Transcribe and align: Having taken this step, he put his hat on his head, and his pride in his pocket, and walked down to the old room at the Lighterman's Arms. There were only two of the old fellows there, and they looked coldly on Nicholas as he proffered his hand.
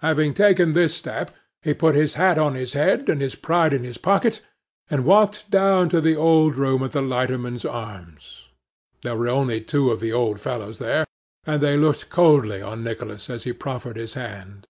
Having 0.00 0.34
taken 0.34 0.72
this 0.72 0.96
step, 0.96 1.30
he 1.62 1.72
put 1.74 1.94
his 1.94 2.14
hat 2.14 2.38
on 2.38 2.56
his 2.56 2.72
head, 2.72 3.08
and 3.08 3.20
his 3.22 3.36
pride 3.36 3.72
in 3.72 3.84
his 3.84 3.98
pocket, 3.98 4.40
and 4.88 5.04
walked 5.04 5.48
down 5.48 5.88
to 5.90 6.00
the 6.00 6.16
old 6.16 6.56
room 6.56 6.82
at 6.82 6.90
the 6.90 7.00
Lighterman's 7.00 7.64
Arms. 7.64 8.48
There 9.02 9.14
were 9.14 9.28
only 9.28 9.60
two 9.60 9.92
of 9.92 10.00
the 10.00 10.12
old 10.12 10.40
fellows 10.40 10.80
there, 10.80 11.06
and 11.46 11.62
they 11.62 11.76
looked 11.76 12.10
coldly 12.10 12.60
on 12.60 12.82
Nicholas 12.82 13.30
as 13.30 13.44
he 13.44 13.52
proffered 13.52 13.94
his 13.96 14.14
hand. 14.14 14.66